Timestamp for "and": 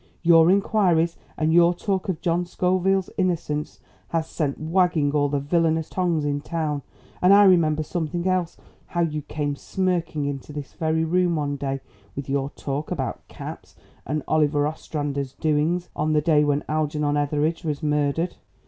1.37-1.53, 7.21-7.31, 14.03-14.23